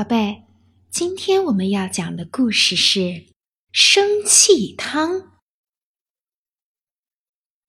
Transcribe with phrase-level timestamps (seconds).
[0.00, 0.44] 宝贝，
[0.90, 3.26] 今天我们要讲的故事是
[3.70, 5.38] 生气汤。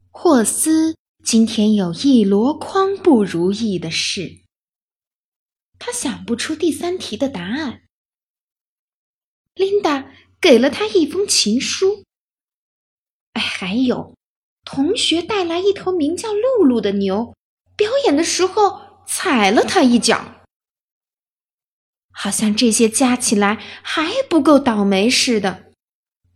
[0.10, 0.96] 霍斯
[1.26, 4.44] 今天有一箩筐不如意的事，
[5.78, 7.82] 他想不出第三题的答案。
[9.54, 12.06] 琳达给了他一封情书。
[13.34, 14.16] 哎，还有，
[14.64, 17.36] 同学带来一头名叫露露的牛，
[17.76, 20.41] 表演的时候踩了他一脚。
[22.12, 25.72] 好像这些加起来还不够倒霉似的。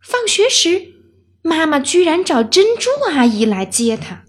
[0.00, 0.94] 放学时，
[1.42, 4.24] 妈妈居然找珍珠阿姨来接她。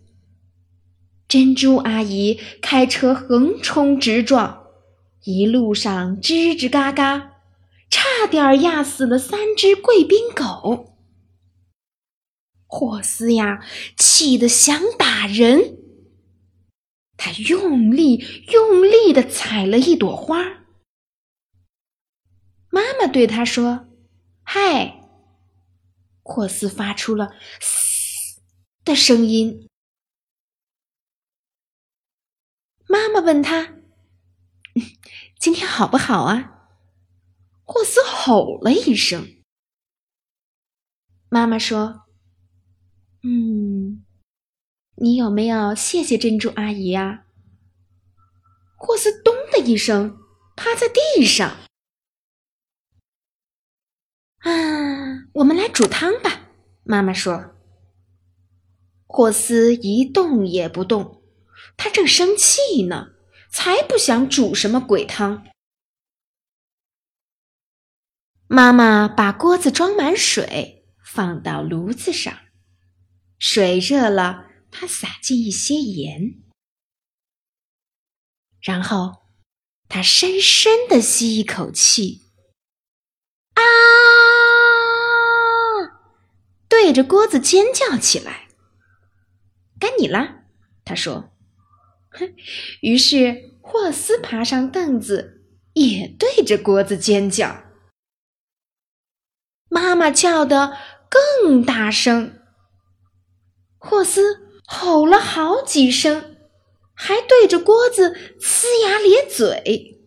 [1.27, 4.63] 珍珠阿姨开车横冲直撞，
[5.23, 7.31] 一路上吱吱嘎嘎，
[7.89, 10.93] 差点压死了三只贵宾狗。
[12.65, 13.59] 霍斯呀，
[13.98, 15.77] 气得想打人。
[17.17, 20.66] 他用力用力地采了一朵花。
[22.77, 23.87] 妈妈对他说
[24.45, 25.01] ：“嗨。”
[26.21, 28.39] 霍斯发出了“嘶”
[28.85, 29.67] 的声音。
[32.87, 33.79] 妈妈问他
[35.39, 36.70] ：“今天好不好啊？”
[37.65, 39.41] 霍斯吼了一声。
[41.29, 42.03] 妈妈说
[43.25, 44.05] ：“嗯，
[44.98, 47.25] 你有没有谢谢珍珠阿姨呀？”
[48.77, 50.20] 霍斯“咚”的一声
[50.55, 51.57] 趴在地上。
[54.39, 56.49] 啊，我们来煮汤吧。
[56.84, 57.54] 妈妈说。
[59.05, 61.24] 霍斯一动也不动，
[61.77, 63.13] 他正生气呢，
[63.49, 65.47] 才不想煮什么鬼汤。
[68.47, 72.38] 妈妈把锅子装满水，放到炉子上，
[73.40, 76.41] 水热了，她撒进一些盐，
[78.62, 79.28] 然后
[79.88, 82.31] 她深深的吸一口气，
[83.53, 83.61] 啊！
[86.77, 88.49] 对着锅子尖叫起来，
[89.79, 90.43] 该你了，
[90.85, 91.31] 他说。
[92.11, 92.35] 哼，
[92.81, 95.43] 于是霍斯爬上凳子，
[95.73, 97.63] 也对着锅子尖叫。
[99.69, 100.77] 妈妈叫得
[101.09, 102.39] 更大声，
[103.79, 106.37] 霍斯吼了好几声，
[106.93, 109.99] 还对着锅子呲牙咧嘴。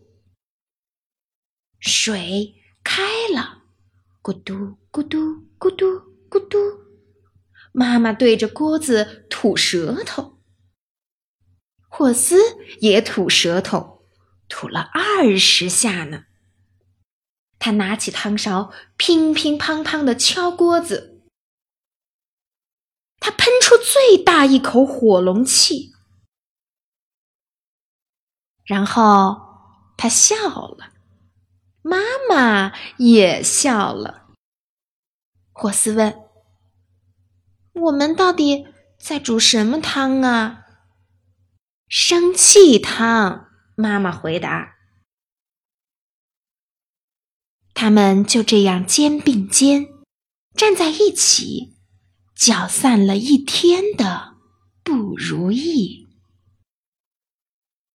[1.81, 2.55] 水
[2.85, 3.03] 开
[3.35, 3.65] 了，
[4.23, 5.19] 咕嘟咕嘟
[5.59, 6.10] 咕嘟。
[6.31, 6.59] 咕嘟，
[7.73, 10.39] 妈妈对着锅子吐舌头，
[11.89, 12.39] 霍斯
[12.79, 14.07] 也吐舌头，
[14.49, 16.27] 吐了二十下呢。
[17.59, 21.21] 他拿起汤勺，乒乒乓乓的敲锅子。
[23.19, 25.93] 他喷出最大一口火龙气，
[28.65, 30.93] 然后他笑了，
[31.83, 31.99] 妈
[32.31, 34.20] 妈也笑了。
[35.61, 36.23] 霍斯问
[37.75, 38.67] ：“我们到底
[38.99, 40.65] 在煮什么汤啊
[41.87, 44.77] ？”“生气汤。”妈妈回答。
[47.75, 49.87] 他们就这样肩并肩
[50.55, 51.77] 站在一起，
[52.35, 54.39] 搅散了一天的
[54.83, 56.09] 不如意。